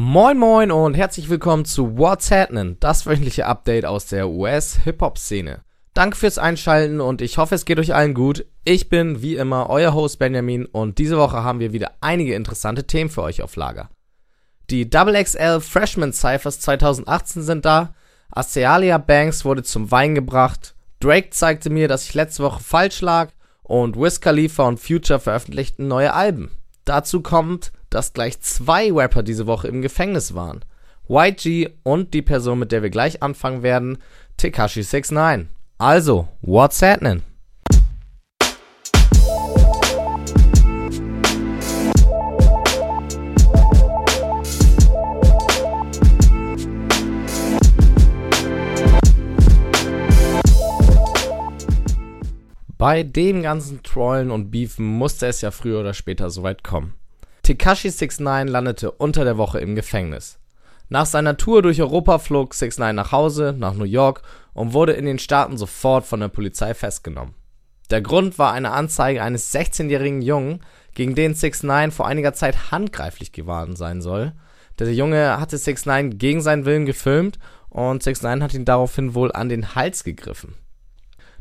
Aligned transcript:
Moin 0.00 0.38
moin 0.38 0.70
und 0.70 0.94
herzlich 0.94 1.28
willkommen 1.28 1.64
zu 1.64 1.98
What's 1.98 2.30
Happening, 2.30 2.76
das 2.78 3.04
wöchentliche 3.04 3.46
Update 3.46 3.84
aus 3.84 4.06
der 4.06 4.28
US-Hip-Hop-Szene. 4.28 5.62
Danke 5.92 6.16
fürs 6.16 6.38
Einschalten 6.38 7.00
und 7.00 7.20
ich 7.20 7.36
hoffe, 7.36 7.56
es 7.56 7.64
geht 7.64 7.80
euch 7.80 7.96
allen 7.96 8.14
gut. 8.14 8.46
Ich 8.64 8.88
bin 8.88 9.22
wie 9.22 9.34
immer 9.34 9.68
euer 9.68 9.94
Host 9.94 10.20
Benjamin 10.20 10.66
und 10.66 10.98
diese 10.98 11.18
Woche 11.18 11.42
haben 11.42 11.58
wir 11.58 11.72
wieder 11.72 11.94
einige 12.00 12.36
interessante 12.36 12.86
Themen 12.86 13.10
für 13.10 13.24
euch 13.24 13.42
auf 13.42 13.56
Lager. 13.56 13.90
Die 14.70 14.88
XXL 14.88 15.60
Freshman 15.60 16.12
Cyphers 16.12 16.60
2018 16.60 17.42
sind 17.42 17.64
da, 17.64 17.92
Asealia 18.30 18.98
Banks 18.98 19.44
wurde 19.44 19.64
zum 19.64 19.90
Wein 19.90 20.14
gebracht, 20.14 20.76
Drake 21.00 21.30
zeigte 21.30 21.70
mir, 21.70 21.88
dass 21.88 22.04
ich 22.04 22.14
letzte 22.14 22.44
Woche 22.44 22.62
falsch 22.62 23.00
lag 23.00 23.30
und 23.64 23.96
Wiz 23.96 24.20
Khalifa 24.20 24.62
und 24.62 24.78
Future 24.78 25.18
veröffentlichten 25.18 25.88
neue 25.88 26.12
Alben. 26.12 26.52
Dazu 26.84 27.20
kommt, 27.20 27.72
dass 27.90 28.12
gleich 28.12 28.40
zwei 28.40 28.92
Rapper 28.92 29.22
diese 29.22 29.46
Woche 29.46 29.68
im 29.68 29.82
Gefängnis 29.82 30.34
waren. 30.34 30.64
YG 31.08 31.70
und 31.84 32.12
die 32.12 32.22
Person, 32.22 32.58
mit 32.58 32.72
der 32.72 32.82
wir 32.82 32.90
gleich 32.90 33.22
anfangen 33.22 33.62
werden, 33.62 33.98
Tekashi 34.36 34.82
69. 34.82 35.48
Also, 35.78 36.28
what's 36.42 36.82
happening? 36.82 37.22
Bei 52.76 53.02
dem 53.02 53.42
ganzen 53.42 53.82
Trollen 53.82 54.30
und 54.30 54.52
Beefen 54.52 54.86
musste 54.86 55.26
es 55.26 55.40
ja 55.40 55.50
früher 55.50 55.80
oder 55.80 55.94
später 55.94 56.30
soweit 56.30 56.62
kommen. 56.62 56.97
Tekashi 57.48 57.88
69 57.88 58.52
landete 58.52 58.90
unter 58.90 59.24
der 59.24 59.38
Woche 59.38 59.58
im 59.58 59.74
Gefängnis. 59.74 60.38
Nach 60.90 61.06
seiner 61.06 61.38
Tour 61.38 61.62
durch 61.62 61.80
Europa 61.80 62.18
flog 62.18 62.52
69 62.52 62.94
nach 62.94 63.10
Hause, 63.10 63.54
nach 63.56 63.72
New 63.72 63.86
York 63.86 64.20
und 64.52 64.74
wurde 64.74 64.92
in 64.92 65.06
den 65.06 65.18
Staaten 65.18 65.56
sofort 65.56 66.04
von 66.04 66.20
der 66.20 66.28
Polizei 66.28 66.74
festgenommen. 66.74 67.32
Der 67.88 68.02
Grund 68.02 68.38
war 68.38 68.52
eine 68.52 68.72
Anzeige 68.72 69.22
eines 69.22 69.50
16-jährigen 69.54 70.20
Jungen, 70.20 70.60
gegen 70.92 71.14
den 71.14 71.32
69 71.32 71.94
vor 71.94 72.06
einiger 72.06 72.34
Zeit 72.34 72.70
handgreiflich 72.70 73.32
geworden 73.32 73.76
sein 73.76 74.02
soll. 74.02 74.34
Der 74.78 74.92
Junge 74.92 75.40
hatte 75.40 75.56
69 75.56 76.18
gegen 76.18 76.42
seinen 76.42 76.66
Willen 76.66 76.84
gefilmt 76.84 77.38
und 77.70 78.04
69 78.04 78.42
hat 78.42 78.52
ihn 78.52 78.66
daraufhin 78.66 79.14
wohl 79.14 79.32
an 79.32 79.48
den 79.48 79.74
Hals 79.74 80.04
gegriffen. 80.04 80.54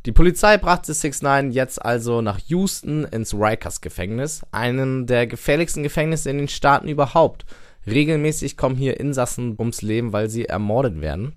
Die 0.08 0.14
Polizei 0.14 0.58
brachte 0.58 0.94
6 0.94 1.22
9 1.22 1.52
jetzt 1.52 1.84
also 1.84 2.22
nach 2.22 2.40
Houston 2.48 3.04
ins 3.04 3.34
Rikers 3.34 3.82
Gefängnis, 3.82 4.42
einem 4.54 5.06
der 5.06 5.28
gefährlichsten 5.28 5.84
Gefängnisse 5.84 6.30
in 6.30 6.38
den 6.38 6.48
Staaten 6.48 6.88
überhaupt. 6.88 7.46
Regelmäßig 7.86 8.56
kommen 8.56 8.78
hier 8.78 9.02
Insassen 9.02 9.58
ums 9.60 9.82
Leben, 9.82 10.14
weil 10.14 10.30
sie 10.30 10.46
ermordet 10.46 11.02
werden. 11.02 11.36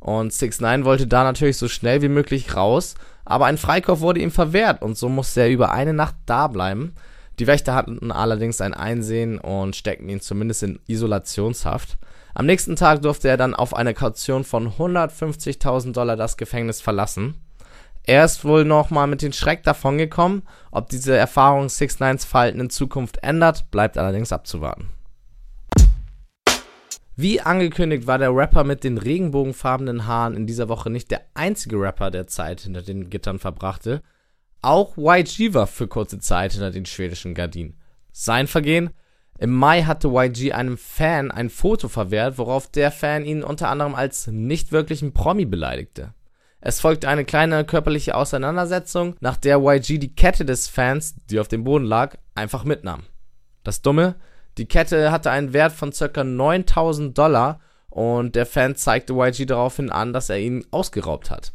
Und 0.00 0.32
6 0.32 0.60
9 0.60 0.84
wollte 0.84 1.06
da 1.06 1.22
natürlich 1.22 1.58
so 1.58 1.68
schnell 1.68 2.02
wie 2.02 2.08
möglich 2.08 2.56
raus, 2.56 2.96
aber 3.24 3.46
ein 3.46 3.56
Freikauf 3.56 4.00
wurde 4.00 4.18
ihm 4.18 4.32
verwehrt 4.32 4.82
und 4.82 4.98
so 4.98 5.08
musste 5.08 5.42
er 5.42 5.50
über 5.50 5.70
eine 5.70 5.92
Nacht 5.92 6.16
da 6.26 6.48
bleiben. 6.48 6.96
Die 7.38 7.46
Wächter 7.46 7.76
hatten 7.76 8.10
allerdings 8.10 8.60
ein 8.60 8.74
Einsehen 8.74 9.38
und 9.38 9.76
steckten 9.76 10.08
ihn 10.08 10.20
zumindest 10.20 10.64
in 10.64 10.80
Isolationshaft. 10.88 11.98
Am 12.34 12.46
nächsten 12.46 12.74
Tag 12.74 13.00
durfte 13.02 13.28
er 13.28 13.36
dann 13.36 13.54
auf 13.54 13.76
eine 13.76 13.94
Kaution 13.94 14.42
von 14.42 14.72
150.000 14.72 15.92
Dollar 15.92 16.16
das 16.16 16.36
Gefängnis 16.36 16.80
verlassen. 16.80 17.36
Er 18.08 18.24
ist 18.24 18.42
wohl 18.42 18.64
nochmal 18.64 19.06
mit 19.06 19.20
den 19.20 19.34
Schreck 19.34 19.64
davongekommen. 19.64 20.40
Ob 20.70 20.88
diese 20.88 21.14
Erfahrung 21.14 21.68
6 21.68 22.00
9 22.00 22.18
Verhalten 22.20 22.58
in 22.58 22.70
Zukunft 22.70 23.18
ändert, 23.22 23.70
bleibt 23.70 23.98
allerdings 23.98 24.32
abzuwarten. 24.32 24.88
Wie 27.16 27.42
angekündigt 27.42 28.06
war 28.06 28.16
der 28.16 28.34
Rapper 28.34 28.64
mit 28.64 28.82
den 28.82 28.96
regenbogenfarbenen 28.96 30.06
Haaren 30.06 30.34
in 30.34 30.46
dieser 30.46 30.70
Woche 30.70 30.88
nicht 30.88 31.10
der 31.10 31.20
einzige 31.34 31.78
Rapper, 31.78 32.10
der 32.10 32.26
Zeit 32.26 32.62
hinter 32.62 32.80
den 32.80 33.10
Gittern 33.10 33.38
verbrachte. 33.38 34.00
Auch 34.62 34.96
YG 34.96 35.52
war 35.52 35.66
für 35.66 35.86
kurze 35.86 36.18
Zeit 36.18 36.52
hinter 36.52 36.70
den 36.70 36.86
schwedischen 36.86 37.34
Gardinen. 37.34 37.76
Sein 38.10 38.46
Vergehen? 38.46 38.88
Im 39.38 39.54
Mai 39.54 39.82
hatte 39.82 40.08
YG 40.08 40.54
einem 40.54 40.78
Fan 40.78 41.30
ein 41.30 41.50
Foto 41.50 41.88
verwehrt, 41.88 42.38
worauf 42.38 42.68
der 42.68 42.90
Fan 42.90 43.26
ihn 43.26 43.42
unter 43.42 43.68
anderem 43.68 43.94
als 43.94 44.28
nicht 44.28 44.72
wirklichen 44.72 45.12
Promi 45.12 45.44
beleidigte. 45.44 46.14
Es 46.60 46.80
folgte 46.80 47.08
eine 47.08 47.24
kleine 47.24 47.64
körperliche 47.64 48.16
Auseinandersetzung, 48.16 49.14
nach 49.20 49.36
der 49.36 49.58
YG 49.60 49.98
die 49.98 50.14
Kette 50.14 50.44
des 50.44 50.68
Fans, 50.68 51.14
die 51.30 51.38
auf 51.38 51.48
dem 51.48 51.64
Boden 51.64 51.84
lag, 51.84 52.16
einfach 52.34 52.64
mitnahm. 52.64 53.04
Das 53.62 53.82
Dumme, 53.82 54.16
die 54.56 54.66
Kette 54.66 55.12
hatte 55.12 55.30
einen 55.30 55.52
Wert 55.52 55.72
von 55.72 55.92
ca. 55.92 56.24
9000 56.24 57.16
Dollar 57.16 57.60
und 57.90 58.34
der 58.34 58.46
Fan 58.46 58.74
zeigte 58.74 59.14
YG 59.14 59.46
daraufhin 59.46 59.90
an, 59.90 60.12
dass 60.12 60.30
er 60.30 60.40
ihn 60.40 60.66
ausgeraubt 60.72 61.30
hat. 61.30 61.52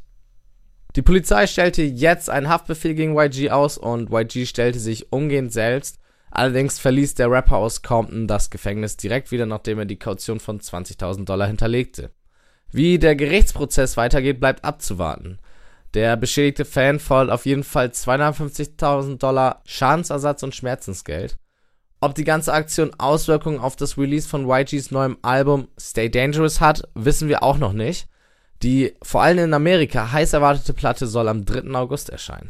Die 0.96 1.02
Polizei 1.02 1.48
stellte 1.48 1.82
jetzt 1.82 2.30
einen 2.30 2.50
Haftbefehl 2.50 2.94
gegen 2.94 3.18
YG 3.18 3.52
aus 3.52 3.78
und 3.78 4.10
YG 4.12 4.46
stellte 4.46 4.80
sich 4.80 5.12
umgehend 5.12 5.52
selbst. 5.52 6.00
Allerdings 6.32 6.80
verließ 6.80 7.16
der 7.16 7.30
Rapper 7.30 7.58
aus 7.58 7.82
Compton 7.82 8.28
das 8.28 8.50
Gefängnis 8.50 8.96
direkt 8.96 9.32
wieder, 9.32 9.46
nachdem 9.46 9.80
er 9.80 9.86
die 9.86 10.00
Kaution 10.00 10.40
von 10.40 10.60
20.000 10.60 11.26
Dollar 11.26 11.48
hinterlegte. 11.48 12.12
Wie 12.74 12.98
der 12.98 13.16
Gerichtsprozess 13.16 13.98
weitergeht, 13.98 14.40
bleibt 14.40 14.66
abzuwarten. 14.66 15.38
Der 15.94 16.18
beschädigte 16.18 16.66
Fan 16.66 17.00
fordert 17.00 17.32
auf 17.32 17.46
jeden 17.46 17.64
Fall 17.64 17.90
250.000 17.90 19.20
Dollar 19.20 19.62
Schadensersatz 19.66 20.42
und 20.42 20.56
Schmerzensgeld. 20.56 21.38
Ob 22.02 22.16
die 22.16 22.24
ganze 22.24 22.52
Aktion 22.52 22.92
Auswirkungen 22.98 23.60
auf 23.60 23.76
das 23.76 23.96
Release 23.96 24.28
von 24.28 24.50
YGs 24.50 24.90
neuem 24.90 25.18
Album 25.22 25.68
Stay 25.80 26.10
Dangerous 26.10 26.62
hat, 26.62 26.82
wissen 26.96 27.30
wir 27.30 27.44
auch 27.44 27.60
noch 27.60 27.74
nicht. 27.74 28.08
Die 28.64 28.96
vor 29.04 29.22
allem 29.22 29.38
in 29.38 29.54
Amerika 29.54 30.12
heiß 30.12 30.34
erwartete 30.34 30.74
Platte 30.74 31.06
soll 31.06 31.28
am 31.28 31.46
3. 31.46 31.76
August 31.76 32.10
erscheinen. 32.10 32.50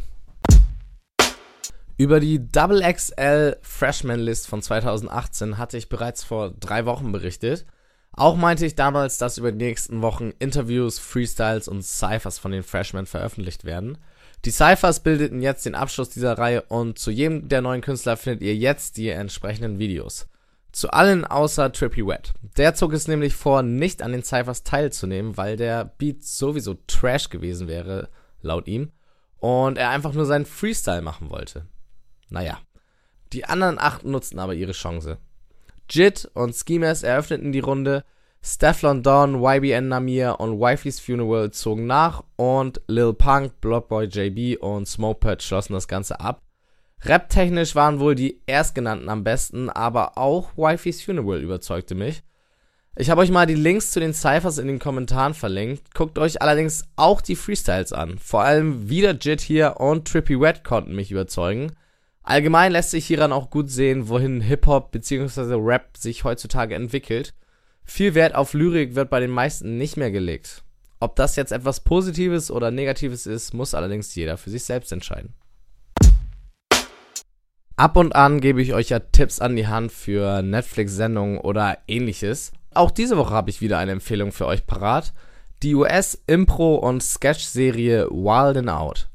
Über 1.97 2.21
die 2.21 2.39
XXL 2.39 3.57
Freshman 3.61 4.21
List 4.21 4.47
von 4.47 4.61
2018 4.61 5.57
hatte 5.57 5.77
ich 5.77 5.89
bereits 5.89 6.23
vor 6.23 6.51
drei 6.51 6.85
Wochen 6.85 7.11
berichtet. 7.11 7.65
Auch 8.15 8.35
meinte 8.35 8.65
ich 8.65 8.75
damals, 8.75 9.17
dass 9.17 9.39
über 9.39 9.51
die 9.51 9.65
nächsten 9.65 10.03
Wochen 10.03 10.33
Interviews, 10.37 10.99
Freestyles 10.99 11.67
und 11.67 11.83
Cyphers 11.83 12.37
von 12.37 12.51
den 12.51 12.63
Freshmen 12.63 13.07
veröffentlicht 13.07 13.65
werden. 13.65 13.97
Die 14.45 14.51
Cyphers 14.51 14.99
bildeten 14.99 15.41
jetzt 15.41 15.65
den 15.65 15.73
Abschluss 15.73 16.09
dieser 16.09 16.37
Reihe 16.37 16.61
und 16.63 16.99
zu 16.99 17.09
jedem 17.09 17.49
der 17.49 17.61
neuen 17.61 17.81
Künstler 17.81 18.15
findet 18.15 18.43
ihr 18.43 18.55
jetzt 18.55 18.97
die 18.97 19.09
entsprechenden 19.09 19.79
Videos. 19.79 20.27
Zu 20.71 20.91
allen 20.91 21.25
außer 21.25 21.71
Trippy 21.71 22.05
Wet. 22.05 22.33
Der 22.57 22.75
zog 22.75 22.93
es 22.93 23.07
nämlich 23.07 23.35
vor, 23.35 23.63
nicht 23.63 24.01
an 24.01 24.11
den 24.11 24.23
Cyphers 24.23 24.63
teilzunehmen, 24.63 25.37
weil 25.37 25.57
der 25.57 25.85
Beat 25.85 26.23
sowieso 26.23 26.75
Trash 26.87 27.29
gewesen 27.29 27.67
wäre, 27.67 28.09
laut 28.41 28.67
ihm, 28.67 28.91
und 29.37 29.77
er 29.77 29.89
einfach 29.89 30.13
nur 30.13 30.25
seinen 30.25 30.45
Freestyle 30.45 31.01
machen 31.01 31.29
wollte. 31.29 31.65
Naja. 32.29 32.59
Die 33.33 33.45
anderen 33.45 33.79
acht 33.79 34.03
nutzten 34.03 34.39
aber 34.39 34.53
ihre 34.53 34.73
Chance. 34.73 35.17
Jit 35.89 36.29
und 36.33 36.55
Schemes 36.55 37.03
eröffneten 37.03 37.51
die 37.51 37.59
Runde, 37.59 38.03
Stefflon 38.41 39.03
Don, 39.03 39.41
YBN 39.41 39.87
Namir 39.87 40.39
und 40.39 40.59
Wifey's 40.59 40.99
Funeral 40.99 41.51
zogen 41.51 41.87
nach 41.87 42.23
und 42.35 42.81
Lil 42.87 43.13
Punk, 43.13 43.61
Blockboy 43.61 44.05
JB 44.05 44.61
und 44.61 44.85
Smokepad 44.85 45.41
schlossen 45.41 45.73
das 45.73 45.87
Ganze 45.87 46.19
ab. 46.19 46.41
Rap-technisch 47.05 47.75
waren 47.75 47.99
wohl 47.99 48.15
die 48.15 48.41
erstgenannten 48.45 49.09
am 49.09 49.23
besten, 49.23 49.69
aber 49.69 50.17
auch 50.17 50.51
Wifey's 50.57 51.01
Funeral 51.01 51.41
überzeugte 51.41 51.95
mich. 51.95 52.23
Ich 52.95 53.09
habe 53.09 53.21
euch 53.21 53.31
mal 53.31 53.47
die 53.47 53.55
Links 53.55 53.91
zu 53.91 53.99
den 53.99 54.13
Cyphers 54.13 54.59
in 54.59 54.67
den 54.67 54.77
Kommentaren 54.77 55.33
verlinkt. 55.33 55.95
Guckt 55.95 56.19
euch 56.19 56.41
allerdings 56.41 56.83
auch 56.95 57.21
die 57.21 57.35
Freestyles 57.35 57.91
an. 57.91 58.19
Vor 58.19 58.43
allem 58.43 58.87
wieder 58.87 59.11
Jit 59.11 59.41
hier 59.41 59.79
und 59.79 60.07
Trippy 60.07 60.39
Wet 60.39 60.63
konnten 60.63 60.95
mich 60.95 61.11
überzeugen. 61.11 61.71
Allgemein 62.23 62.71
lässt 62.71 62.91
sich 62.91 63.05
hieran 63.05 63.33
auch 63.33 63.49
gut 63.49 63.69
sehen, 63.69 64.07
wohin 64.07 64.39
Hip-Hop 64.39 64.91
bzw. 64.91 65.55
Rap 65.55 65.97
sich 65.97 66.23
heutzutage 66.23 66.73
entwickelt. 66.73 67.33
Viel 67.83 68.15
Wert 68.15 68.33
auf 68.33 68.53
Lyrik 68.53 68.95
wird 68.95 69.09
bei 69.09 69.19
den 69.19 69.29
meisten 69.29 69.77
nicht 69.77 69.97
mehr 69.97 70.09
gelegt. 70.09 70.63
Ob 71.01 71.17
das 71.17 71.35
jetzt 71.35 71.51
etwas 71.51 71.81
Positives 71.81 72.49
oder 72.49 72.71
Negatives 72.71 73.25
ist, 73.25 73.53
muss 73.53 73.73
allerdings 73.73 74.15
jeder 74.15 74.37
für 74.37 74.49
sich 74.49 74.63
selbst 74.63 74.93
entscheiden. 74.93 75.33
Ab 77.75 77.97
und 77.97 78.15
an 78.15 78.39
gebe 78.39 78.61
ich 78.61 78.73
euch 78.73 78.89
ja 78.89 78.99
Tipps 78.99 79.41
an 79.41 79.57
die 79.57 79.67
Hand 79.67 79.91
für 79.91 80.41
Netflix-Sendungen 80.41 81.39
oder 81.39 81.79
ähnliches. 81.87 82.53
Auch 82.73 82.91
diese 82.91 83.17
Woche 83.17 83.33
habe 83.33 83.49
ich 83.49 83.59
wieder 83.59 83.79
eine 83.79 83.91
Empfehlung 83.91 84.31
für 84.31 84.45
euch 84.45 84.65
parat. 84.65 85.13
Die 85.61 85.75
US-Impro- 85.75 86.75
und 86.75 87.03
Sketch-Serie 87.03 88.09
Wild 88.09 88.69
Out. 88.69 89.09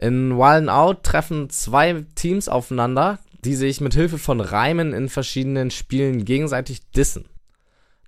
In 0.00 0.38
Wild 0.38 0.70
Out 0.70 1.02
treffen 1.02 1.50
zwei 1.50 2.06
Teams 2.14 2.48
aufeinander, 2.48 3.18
die 3.44 3.54
sich 3.54 3.82
mit 3.82 3.92
Hilfe 3.92 4.16
von 4.16 4.40
Reimen 4.40 4.94
in 4.94 5.10
verschiedenen 5.10 5.70
Spielen 5.70 6.24
gegenseitig 6.24 6.90
dissen. 6.92 7.26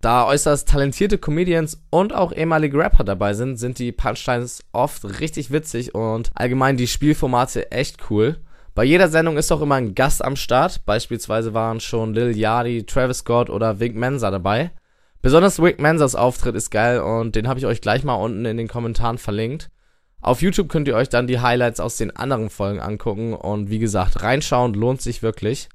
Da 0.00 0.26
äußerst 0.26 0.66
talentierte 0.66 1.18
Comedians 1.18 1.82
und 1.90 2.14
auch 2.14 2.32
ehemalige 2.32 2.78
Rapper 2.78 3.04
dabei 3.04 3.34
sind, 3.34 3.58
sind 3.58 3.78
die 3.78 3.92
Punchlines 3.92 4.64
oft 4.72 5.20
richtig 5.20 5.52
witzig 5.52 5.94
und 5.94 6.30
allgemein 6.34 6.78
die 6.78 6.86
Spielformate 6.86 7.70
echt 7.70 8.10
cool. 8.10 8.38
Bei 8.74 8.84
jeder 8.84 9.08
Sendung 9.08 9.36
ist 9.36 9.52
auch 9.52 9.60
immer 9.60 9.74
ein 9.74 9.94
Gast 9.94 10.24
am 10.24 10.34
Start. 10.34 10.86
Beispielsweise 10.86 11.52
waren 11.52 11.78
schon 11.78 12.14
Lil 12.14 12.34
Yachty, 12.34 12.84
Travis 12.86 13.18
Scott 13.18 13.50
oder 13.50 13.80
Vic 13.80 13.94
Mensa 13.94 14.30
dabei. 14.30 14.70
Besonders 15.20 15.60
Rick 15.60 15.78
Mansers 15.78 16.14
Auftritt 16.14 16.56
ist 16.56 16.70
geil 16.70 17.00
und 17.00 17.36
den 17.36 17.46
habe 17.48 17.60
ich 17.60 17.66
euch 17.66 17.82
gleich 17.82 18.02
mal 18.02 18.14
unten 18.14 18.46
in 18.46 18.56
den 18.56 18.66
Kommentaren 18.66 19.18
verlinkt. 19.18 19.70
Auf 20.22 20.40
YouTube 20.40 20.69
könnt 20.69 20.86
ihr 20.86 20.94
euch 20.94 21.08
dann 21.08 21.26
die 21.26 21.40
Highlights 21.40 21.80
aus 21.80 21.96
den 21.96 22.14
anderen 22.14 22.48
Folgen 22.48 22.80
angucken 22.80 23.34
und 23.34 23.70
wie 23.70 23.80
gesagt, 23.80 24.22
reinschauen 24.22 24.72
lohnt 24.72 25.02
sich 25.02 25.20
wirklich. 25.20 25.69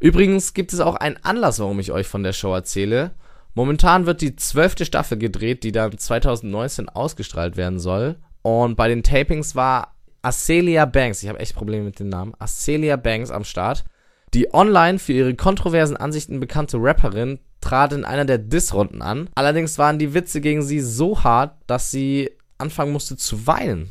Übrigens 0.00 0.54
gibt 0.54 0.72
es 0.72 0.80
auch 0.80 0.96
einen 0.96 1.18
Anlass, 1.22 1.60
warum 1.60 1.78
ich 1.78 1.92
euch 1.92 2.08
von 2.08 2.22
der 2.22 2.32
Show 2.32 2.54
erzähle. 2.54 3.10
Momentan 3.54 4.06
wird 4.06 4.22
die 4.22 4.34
zwölfte 4.34 4.86
Staffel 4.86 5.18
gedreht, 5.18 5.62
die 5.62 5.72
dann 5.72 5.96
2019 5.96 6.88
ausgestrahlt 6.88 7.58
werden 7.58 7.78
soll. 7.78 8.16
Und 8.40 8.76
bei 8.76 8.88
den 8.88 9.02
Tapings 9.02 9.54
war 9.54 9.94
Acelia 10.22 10.86
Banks, 10.86 11.22
ich 11.22 11.28
habe 11.28 11.40
echt 11.40 11.54
Probleme 11.54 11.84
mit 11.84 12.00
dem 12.00 12.08
Namen, 12.08 12.32
Acelia 12.38 12.96
Banks 12.96 13.30
am 13.30 13.44
Start. 13.44 13.84
Die 14.32 14.54
online 14.54 14.98
für 14.98 15.12
ihre 15.12 15.34
kontroversen 15.34 15.98
Ansichten 15.98 16.40
bekannte 16.40 16.78
Rapperin 16.80 17.40
trat 17.60 17.92
in 17.92 18.06
einer 18.06 18.24
der 18.24 18.38
Diss-Runden 18.38 19.02
an. 19.02 19.28
Allerdings 19.34 19.76
waren 19.76 19.98
die 19.98 20.14
Witze 20.14 20.40
gegen 20.40 20.62
sie 20.62 20.80
so 20.80 21.22
hart, 21.22 21.54
dass 21.66 21.90
sie 21.90 22.30
anfangen 22.62 22.92
musste 22.92 23.16
zu 23.16 23.46
weinen. 23.46 23.90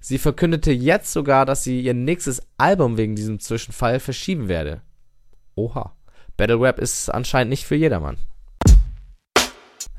Sie 0.00 0.18
verkündete 0.18 0.72
jetzt 0.72 1.12
sogar, 1.12 1.44
dass 1.44 1.64
sie 1.64 1.80
ihr 1.80 1.94
nächstes 1.94 2.42
Album 2.56 2.96
wegen 2.96 3.16
diesem 3.16 3.40
Zwischenfall 3.40 4.00
verschieben 4.00 4.48
werde. 4.48 4.82
Oha. 5.56 5.96
Battle 6.36 6.60
Rap 6.60 6.78
ist 6.78 7.10
anscheinend 7.10 7.50
nicht 7.50 7.66
für 7.66 7.74
jedermann. 7.74 8.16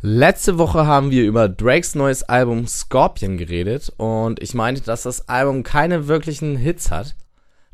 Letzte 0.03 0.57
Woche 0.57 0.87
haben 0.87 1.11
wir 1.11 1.23
über 1.25 1.47
Drakes 1.47 1.93
neues 1.93 2.23
Album 2.23 2.65
Scorpion 2.65 3.37
geredet 3.37 3.93
und 3.97 4.41
ich 4.41 4.55
meinte, 4.55 4.81
dass 4.81 5.03
das 5.03 5.29
Album 5.29 5.61
keine 5.61 6.07
wirklichen 6.07 6.55
Hits 6.55 6.89
hat. 6.89 7.15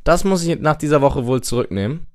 Das 0.03 0.25
muss 0.25 0.43
ich 0.43 0.59
nach 0.59 0.75
dieser 0.75 1.01
Woche 1.01 1.25
wohl 1.25 1.41
zurücknehmen, 1.41 2.07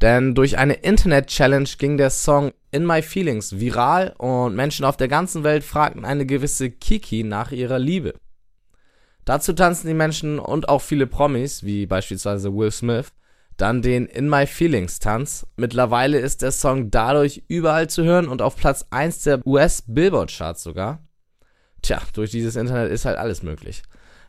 denn 0.00 0.34
durch 0.34 0.58
eine 0.58 0.74
Internet-Challenge 0.74 1.68
ging 1.78 1.96
der 1.96 2.10
Song 2.10 2.52
In 2.70 2.86
My 2.86 3.00
Feelings 3.00 3.58
viral 3.58 4.14
und 4.18 4.54
Menschen 4.54 4.84
auf 4.84 4.96
der 4.96 5.08
ganzen 5.08 5.42
Welt 5.42 5.64
fragten 5.64 6.04
eine 6.04 6.26
gewisse 6.26 6.70
Kiki 6.70 7.24
nach 7.24 7.50
ihrer 7.50 7.78
Liebe. 7.78 8.14
Dazu 9.24 9.54
tanzen 9.54 9.88
die 9.88 9.94
Menschen 9.94 10.38
und 10.38 10.68
auch 10.68 10.82
viele 10.82 11.06
Promis, 11.06 11.64
wie 11.64 11.86
beispielsweise 11.86 12.54
Will 12.54 12.70
Smith, 12.70 13.12
dann 13.56 13.82
den 13.82 14.06
In 14.06 14.28
My 14.28 14.46
Feelings 14.46 14.98
Tanz. 14.98 15.46
Mittlerweile 15.56 16.18
ist 16.18 16.42
der 16.42 16.52
Song 16.52 16.90
dadurch 16.90 17.42
überall 17.48 17.88
zu 17.88 18.04
hören 18.04 18.28
und 18.28 18.42
auf 18.42 18.56
Platz 18.56 18.86
1 18.90 19.24
der 19.24 19.46
US 19.46 19.82
Billboard 19.86 20.30
Charts 20.30 20.62
sogar. 20.62 21.02
Tja, 21.82 22.00
durch 22.12 22.30
dieses 22.30 22.56
Internet 22.56 22.92
ist 22.92 23.04
halt 23.04 23.16
alles 23.16 23.42
möglich. 23.42 23.82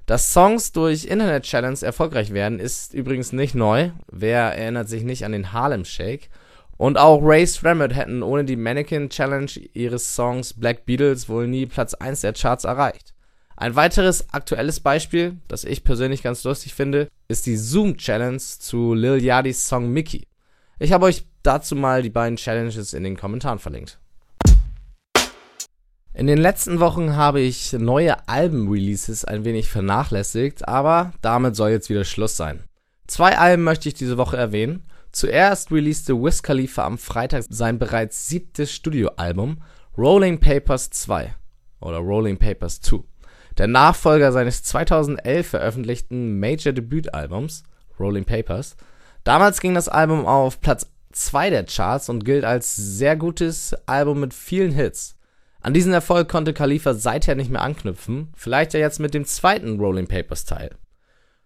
Dass 0.07 0.31
Songs 0.31 0.71
durch 0.71 1.03
Internet 1.03 1.43
Challenge 1.43 1.77
erfolgreich 1.81 2.31
werden, 2.31 2.61
ist 2.61 2.93
übrigens 2.93 3.33
nicht 3.33 3.55
neu. 3.55 3.91
Wer 4.09 4.57
erinnert 4.57 4.87
sich 4.87 5.03
nicht 5.03 5.25
an 5.25 5.33
den 5.33 5.51
Harlem 5.51 5.83
Shake? 5.83 6.29
Und 6.77 6.97
auch 6.97 7.19
Ray 7.21 7.45
Strammet 7.45 7.93
hätten 7.93 8.23
ohne 8.23 8.45
die 8.45 8.55
Mannequin 8.55 9.09
Challenge 9.09 9.51
ihres 9.73 10.15
Songs 10.15 10.53
Black 10.53 10.85
Beatles 10.85 11.27
wohl 11.27 11.49
nie 11.49 11.65
Platz 11.65 11.93
1 11.93 12.21
der 12.21 12.31
Charts 12.31 12.63
erreicht. 12.63 13.13
Ein 13.57 13.75
weiteres 13.75 14.33
aktuelles 14.33 14.79
Beispiel, 14.79 15.35
das 15.49 15.65
ich 15.65 15.83
persönlich 15.83 16.23
ganz 16.23 16.41
lustig 16.45 16.73
finde, 16.73 17.09
ist 17.27 17.45
die 17.45 17.57
Zoom 17.57 17.97
Challenge 17.97 18.37
zu 18.37 18.93
Lil 18.93 19.21
Yachty's 19.21 19.67
Song 19.67 19.89
Mickey. 19.89 20.25
Ich 20.79 20.93
habe 20.93 21.07
euch 21.07 21.25
dazu 21.43 21.75
mal 21.75 22.01
die 22.01 22.09
beiden 22.09 22.37
Challenges 22.37 22.93
in 22.93 23.03
den 23.03 23.17
Kommentaren 23.17 23.59
verlinkt. 23.59 23.99
In 26.17 26.25
den 26.25 26.39
letzten 26.39 26.79
Wochen 26.79 27.15
habe 27.15 27.41
ich 27.41 27.73
neue 27.73 28.27
Alben-Releases 28.27 29.23
ein 29.23 29.45
wenig 29.45 29.69
vernachlässigt, 29.69 30.67
aber 30.67 31.13
damit 31.21 31.55
soll 31.55 31.69
jetzt 31.69 31.91
wieder 31.91 32.05
Schluss 32.05 32.35
sein. 32.35 32.63
Zwei 33.05 33.37
Alben 33.37 33.63
möchte 33.63 33.87
ich 33.87 33.93
diese 33.93 34.17
Woche 34.17 34.35
erwähnen. 34.35 34.87
Zuerst 35.11 35.71
releaste 35.71 36.19
Wiz 36.19 36.41
Khalifa 36.41 36.85
am 36.85 36.97
Freitag 36.97 37.43
sein 37.47 37.77
bereits 37.77 38.27
siebtes 38.27 38.73
Studioalbum 38.73 39.61
Rolling 39.95 40.39
Papers 40.39 40.89
2 40.89 41.35
oder 41.81 41.99
Rolling 41.99 42.37
Papers 42.37 42.81
2 42.81 42.97
der 43.59 43.67
Nachfolger 43.67 44.31
seines 44.31 44.63
2011 44.63 45.47
veröffentlichten 45.47 46.39
Major-Debütalbums 46.39 47.61
Rolling 47.99 48.25
Papers. 48.25 48.75
Damals 49.23 49.61
ging 49.61 49.75
das 49.75 49.87
Album 49.87 50.25
auf 50.25 50.61
Platz 50.61 50.89
2 51.11 51.51
der 51.51 51.65
Charts 51.65 52.09
und 52.09 52.25
gilt 52.25 52.43
als 52.43 52.75
sehr 52.75 53.15
gutes 53.15 53.75
Album 53.85 54.21
mit 54.21 54.33
vielen 54.33 54.71
Hits. 54.71 55.16
An 55.61 55.73
diesen 55.73 55.93
Erfolg 55.93 56.29
konnte 56.29 56.53
Khalifa 56.53 56.93
seither 56.93 57.35
nicht 57.35 57.49
mehr 57.49 57.61
anknüpfen, 57.61 58.31
vielleicht 58.35 58.73
ja 58.73 58.79
jetzt 58.79 58.99
mit 58.99 59.13
dem 59.13 59.25
zweiten 59.25 59.79
Rolling 59.79 60.07
Papers 60.07 60.45
Teil. 60.45 60.71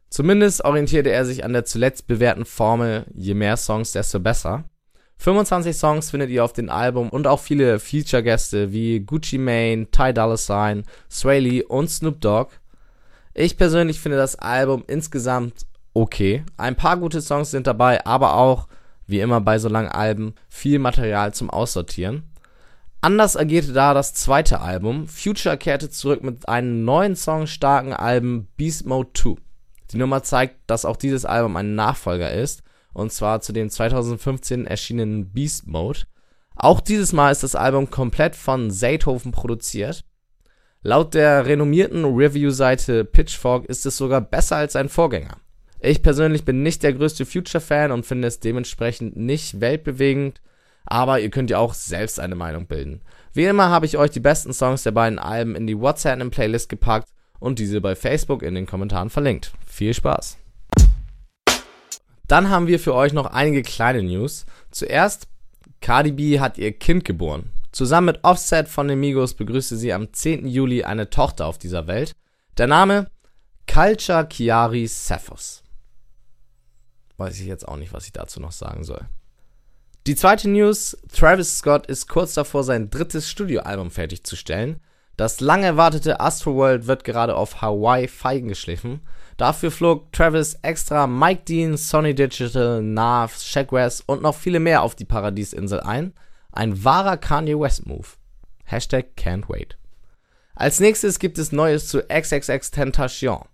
Zumindest 0.10 0.66
orientierte 0.66 1.10
er 1.10 1.26
sich 1.26 1.46
an 1.46 1.54
der 1.54 1.64
zuletzt 1.64 2.06
bewährten 2.08 2.46
Formel, 2.46 3.06
je 3.14 3.34
mehr 3.34 3.56
Songs, 3.56 3.94
desto 3.94 4.20
besser. 4.20 4.66
25 5.18 5.78
Songs 5.78 6.10
findet 6.10 6.30
ihr 6.32 6.44
auf 6.44 6.52
dem 6.52 6.70
Album 6.70 7.10
und 7.10 7.28
auch 7.28 7.40
viele 7.40 7.80
Feature-Gäste 7.80 8.74
wie 8.74 9.00
Gucci 9.00 9.38
Mane, 9.38 9.88
Ty 9.92 10.14
Dolla 10.14 10.36
Sign, 10.36 10.84
Sway 11.10 11.40
Lee 11.40 11.64
und 11.64 11.90
Snoop 11.90 12.20
Dogg. 12.20 12.52
Ich 13.34 13.56
persönlich 13.56 14.00
finde 14.00 14.18
das 14.18 14.36
Album 14.36 14.84
insgesamt 14.88 15.66
okay. 15.94 16.44
Ein 16.58 16.76
paar 16.76 16.98
gute 16.98 17.22
Songs 17.22 17.52
sind 17.52 17.68
dabei, 17.68 18.06
aber 18.06 18.34
auch, 18.36 18.68
wie 19.08 19.20
immer 19.20 19.40
bei 19.42 19.60
so 19.60 19.70
langen 19.70 19.90
Alben, 19.90 20.34
viel 20.50 20.80
Material 20.80 21.34
zum 21.34 21.50
Aussortieren. 21.50 22.31
Anders 23.04 23.36
agierte 23.36 23.74
da 23.74 23.96
das 23.96 24.14
zweite 24.14 24.62
Album. 24.62 25.08
Future 25.08 25.58
kehrte 25.58 25.90
zurück 25.90 26.22
mit 26.22 26.48
einem 26.48 26.86
neuen 26.86 27.16
Song 27.16 27.48
starken 27.48 27.94
Album 27.94 28.48
Beast 28.58 28.86
Mode 28.86 29.10
2. 29.16 29.36
Die 29.92 29.98
Nummer 29.98 30.22
zeigt, 30.22 30.58
dass 30.68 30.86
auch 30.86 30.98
dieses 30.98 31.26
Album 31.26 31.58
ein 31.58 31.74
Nachfolger 31.74 32.32
ist 32.32 32.62
und 32.94 33.12
zwar 33.12 33.42
zu 33.42 33.54
dem 33.54 33.72
2015 33.72 34.68
erschienenen 34.68 35.32
Beast 35.32 35.66
Mode. 35.66 36.02
Auch 36.56 36.80
dieses 36.80 37.12
Mal 37.12 37.32
ist 37.32 37.42
das 37.42 37.56
Album 37.56 37.90
komplett 37.90 38.36
von 38.36 38.70
Seithofen 38.70 39.32
produziert. 39.32 40.06
Laut 40.84 41.16
der 41.16 41.48
renommierten 41.48 42.06
Review-Seite 42.06 43.04
Pitchfork 43.04 43.66
ist 43.66 43.88
es 43.88 43.98
sogar 43.98 44.22
besser 44.22 44.58
als 44.58 44.74
sein 44.74 44.90
Vorgänger. 44.90 45.38
Ich 45.80 46.04
persönlich 46.04 46.46
bin 46.46 46.62
nicht 46.62 46.84
der 46.84 46.94
größte 46.94 47.26
Future-Fan 47.26 47.92
und 47.92 48.06
finde 48.06 48.28
es 48.28 48.40
dementsprechend 48.40 49.18
nicht 49.18 49.60
weltbewegend, 49.60 50.40
aber 50.86 51.20
ihr 51.20 51.30
könnt 51.30 51.50
ja 51.50 51.58
auch 51.58 51.74
selbst 51.74 52.20
eine 52.20 52.36
Meinung 52.36 52.68
bilden. 52.68 53.02
Wie 53.34 53.46
immer 53.46 53.70
habe 53.70 53.86
ich 53.86 53.98
euch 53.98 54.12
die 54.12 54.20
besten 54.20 54.54
Songs 54.54 54.84
der 54.84 54.92
beiden 54.92 55.20
Alben 55.20 55.56
in 55.56 55.68
die 55.68 55.80
WhatsApp 55.80 56.30
Playlist 56.32 56.70
gepackt 56.70 57.08
und 57.40 57.60
diese 57.60 57.82
bei 57.82 57.96
Facebook 57.96 58.44
in 58.44 58.56
den 58.56 58.66
Kommentaren 58.66 59.10
verlinkt. 59.10 59.54
Viel 59.66 59.94
Spaß! 59.94 60.38
Dann 62.28 62.50
haben 62.50 62.68
wir 62.68 62.80
für 62.80 62.94
euch 62.94 63.12
noch 63.12 63.26
einige 63.26 63.62
kleine 63.62 64.04
News. 64.04 64.46
Zuerst, 64.70 65.28
Cardi 65.82 66.12
B 66.12 66.40
hat 66.40 66.58
ihr 66.58 66.72
Kind 66.72 67.04
geboren. 67.04 67.52
Zusammen 67.72 68.08
mit 68.08 68.24
Offset 68.24 68.68
von 68.68 68.88
den 68.88 69.00
Migos 69.00 69.34
begrüßte 69.34 69.76
sie 69.76 69.92
am 69.94 70.14
10. 70.14 70.46
Juli 70.46 70.84
eine 70.84 71.10
Tochter 71.10 71.46
auf 71.46 71.58
dieser 71.58 71.88
Welt. 71.88 72.14
Der 72.58 72.68
Name 72.68 73.08
Culture 73.72 74.28
Chiari 74.30 74.88
Cephos. 74.88 75.64
Weiß 77.18 77.40
ich 77.40 77.48
jetzt 77.48 77.68
auch 77.68 77.78
nicht, 77.78 77.94
was 77.94 78.06
ich 78.06 78.12
dazu 78.12 78.40
noch 78.40 78.52
sagen 78.52 78.84
soll. 78.84 79.08
Die 80.08 80.16
zweite 80.16 80.50
News, 80.50 80.98
Travis 81.14 81.60
Scott 81.60 81.86
ist 81.86 82.10
kurz 82.10 82.34
davor, 82.34 82.64
sein 82.64 82.90
drittes 82.90 83.30
Studioalbum 83.30 83.92
fertigzusellen. 83.92 84.80
Das 85.16 85.42
lang 85.42 85.62
erwartete 85.62 86.20
Astroworld 86.20 86.88
wird 86.88 87.04
gerade 87.04 87.36
auf 87.36 87.62
Hawaii 87.62 88.08
feigen 88.08 88.48
geschliffen. 88.48 89.02
Dafür 89.38 89.70
flog 89.70 90.12
Travis 90.12 90.56
extra 90.64 91.06
Mike 91.06 91.44
Dean, 91.48 91.78
Sony 91.78 92.16
Digital, 92.16 92.82
Nav, 92.82 93.38
Shaq 93.40 93.72
West 93.72 94.04
und 94.08 94.24
noch 94.24 94.34
viele 94.34 94.60
mehr 94.60 94.82
auf 94.82 94.96
die 94.96 95.06
Paradiesinsel 95.06 95.82
ein. 95.82 96.14
Ein 96.52 96.84
wahrer 96.84 97.18
Kanye 97.18 97.60
West 97.60 97.86
Move. 97.86 98.08
Hashtag 98.64 99.10
can't 99.16 99.50
wait. 99.50 99.78
Als 100.56 100.80
nächstes 100.80 101.20
gibt 101.20 101.38
es 101.38 101.52
Neues 101.52 101.88
zu 101.88 102.02
XXX 102.02 102.72
Tentation. 102.72 103.46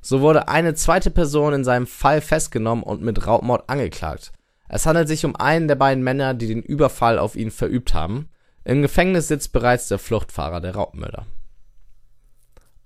So 0.00 0.20
wurde 0.20 0.48
eine 0.48 0.74
zweite 0.74 1.12
Person 1.12 1.52
in 1.52 1.62
seinem 1.62 1.86
Fall 1.86 2.20
festgenommen 2.20 2.82
und 2.82 3.02
mit 3.02 3.24
Raubmord 3.24 3.70
angeklagt. 3.70 4.32
Es 4.74 4.86
handelt 4.86 5.06
sich 5.06 5.26
um 5.26 5.36
einen 5.36 5.68
der 5.68 5.74
beiden 5.74 6.02
Männer, 6.02 6.32
die 6.32 6.46
den 6.46 6.62
Überfall 6.62 7.18
auf 7.18 7.36
ihn 7.36 7.50
verübt 7.50 7.92
haben. 7.92 8.30
Im 8.64 8.80
Gefängnis 8.80 9.28
sitzt 9.28 9.52
bereits 9.52 9.88
der 9.88 9.98
Fluchtfahrer 9.98 10.62
der 10.62 10.74
Raubmörder. 10.74 11.26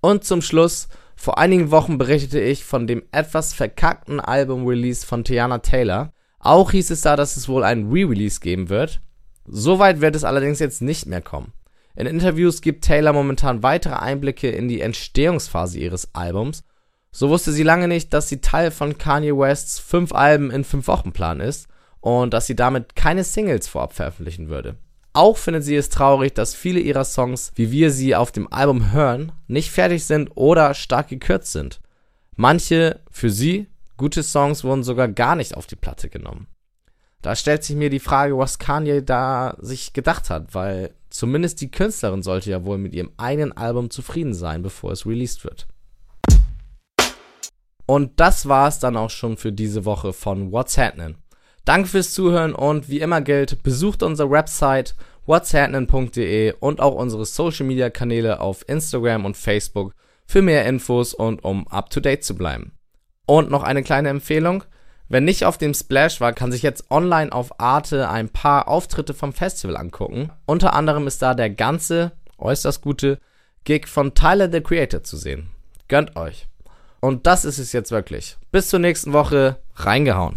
Und 0.00 0.24
zum 0.24 0.42
Schluss 0.42 0.88
vor 1.14 1.38
einigen 1.38 1.70
Wochen 1.70 1.96
berichtete 1.96 2.40
ich 2.40 2.64
von 2.64 2.88
dem 2.88 3.04
etwas 3.12 3.54
verkackten 3.54 4.18
Album-Release 4.18 5.06
von 5.06 5.22
Tiana 5.22 5.58
Taylor. 5.58 6.12
Auch 6.40 6.72
hieß 6.72 6.90
es 6.90 7.02
da, 7.02 7.14
dass 7.14 7.36
es 7.36 7.48
wohl 7.48 7.62
ein 7.62 7.88
Re-Release 7.88 8.40
geben 8.40 8.68
wird. 8.68 9.00
Soweit 9.44 10.00
wird 10.00 10.16
es 10.16 10.24
allerdings 10.24 10.58
jetzt 10.58 10.82
nicht 10.82 11.06
mehr 11.06 11.22
kommen. 11.22 11.52
In 11.94 12.08
Interviews 12.08 12.62
gibt 12.62 12.84
Taylor 12.84 13.12
momentan 13.12 13.62
weitere 13.62 13.94
Einblicke 13.94 14.50
in 14.50 14.66
die 14.66 14.80
Entstehungsphase 14.80 15.78
ihres 15.78 16.16
Albums. 16.16 16.64
So 17.12 17.28
wusste 17.28 17.52
sie 17.52 17.62
lange 17.62 17.86
nicht, 17.86 18.12
dass 18.12 18.28
sie 18.28 18.40
Teil 18.40 18.72
von 18.72 18.98
Kanye 18.98 19.38
Wests 19.38 19.78
5 19.78 20.12
Alben 20.12 20.50
in 20.50 20.64
5 20.64 20.88
Wochen 20.88 21.12
Plan 21.12 21.38
ist 21.38 21.68
und 22.00 22.32
dass 22.32 22.46
sie 22.46 22.56
damit 22.56 22.96
keine 22.96 23.24
Singles 23.24 23.68
vorab 23.68 23.92
veröffentlichen 23.92 24.48
würde. 24.48 24.76
Auch 25.12 25.38
findet 25.38 25.64
sie 25.64 25.76
es 25.76 25.88
traurig, 25.88 26.34
dass 26.34 26.54
viele 26.54 26.78
ihrer 26.78 27.04
Songs, 27.04 27.50
wie 27.54 27.70
wir 27.70 27.90
sie 27.90 28.14
auf 28.14 28.32
dem 28.32 28.52
Album 28.52 28.92
hören, 28.92 29.32
nicht 29.46 29.70
fertig 29.70 30.04
sind 30.04 30.30
oder 30.34 30.74
stark 30.74 31.08
gekürzt 31.08 31.52
sind. 31.52 31.80
Manche, 32.34 33.00
für 33.10 33.30
sie, 33.30 33.66
gute 33.96 34.22
Songs 34.22 34.62
wurden 34.62 34.82
sogar 34.82 35.08
gar 35.08 35.34
nicht 35.34 35.56
auf 35.56 35.66
die 35.66 35.76
Platte 35.76 36.10
genommen. 36.10 36.48
Da 37.22 37.34
stellt 37.34 37.64
sich 37.64 37.76
mir 37.76 37.90
die 37.90 37.98
Frage, 37.98 38.36
was 38.36 38.58
Kanye 38.58 39.02
da 39.02 39.56
sich 39.58 39.92
gedacht 39.94 40.28
hat, 40.28 40.54
weil 40.54 40.94
zumindest 41.10 41.60
die 41.60 41.70
Künstlerin 41.70 42.22
sollte 42.22 42.50
ja 42.50 42.64
wohl 42.64 42.78
mit 42.78 42.92
ihrem 42.94 43.10
eigenen 43.16 43.56
Album 43.56 43.90
zufrieden 43.90 44.34
sein, 44.34 44.62
bevor 44.62 44.92
es 44.92 45.06
released 45.06 45.44
wird. 45.44 45.66
Und 47.86 48.20
das 48.20 48.46
war's 48.46 48.80
dann 48.80 48.96
auch 48.96 49.10
schon 49.10 49.36
für 49.36 49.52
diese 49.52 49.84
Woche 49.84 50.12
von 50.12 50.52
What's 50.52 50.76
Happening. 50.76 51.16
Danke 51.66 51.88
fürs 51.88 52.14
Zuhören 52.14 52.54
und 52.54 52.88
wie 52.88 53.00
immer 53.00 53.20
gilt, 53.20 53.64
besucht 53.64 54.04
unsere 54.04 54.30
Website 54.30 54.94
whatshappening.de 55.26 56.54
und 56.60 56.80
auch 56.80 56.94
unsere 56.94 57.26
Social 57.26 57.66
Media 57.66 57.90
Kanäle 57.90 58.38
auf 58.38 58.64
Instagram 58.68 59.24
und 59.24 59.36
Facebook 59.36 59.92
für 60.26 60.42
mehr 60.42 60.64
Infos 60.64 61.12
und 61.12 61.42
um 61.42 61.66
up 61.66 61.90
to 61.90 61.98
date 61.98 62.22
zu 62.22 62.36
bleiben. 62.36 62.70
Und 63.26 63.50
noch 63.50 63.64
eine 63.64 63.82
kleine 63.82 64.10
Empfehlung. 64.10 64.62
Wer 65.08 65.20
nicht 65.20 65.44
auf 65.44 65.58
dem 65.58 65.74
Splash 65.74 66.20
war, 66.20 66.32
kann 66.32 66.52
sich 66.52 66.62
jetzt 66.62 66.88
online 66.88 67.32
auf 67.32 67.58
Arte 67.58 68.08
ein 68.10 68.28
paar 68.28 68.68
Auftritte 68.68 69.12
vom 69.12 69.32
Festival 69.32 69.76
angucken. 69.76 70.30
Unter 70.46 70.72
anderem 70.72 71.08
ist 71.08 71.20
da 71.20 71.34
der 71.34 71.50
ganze, 71.50 72.12
äußerst 72.38 72.80
gute 72.80 73.18
Gig 73.64 73.88
von 73.88 74.14
Tyler 74.14 74.48
the 74.52 74.60
Creator 74.60 75.02
zu 75.02 75.16
sehen. 75.16 75.50
Gönnt 75.88 76.14
euch. 76.14 76.46
Und 77.00 77.26
das 77.26 77.44
ist 77.44 77.58
es 77.58 77.72
jetzt 77.72 77.90
wirklich. 77.90 78.36
Bis 78.52 78.68
zur 78.68 78.78
nächsten 78.78 79.12
Woche. 79.12 79.56
Reingehauen. 79.74 80.36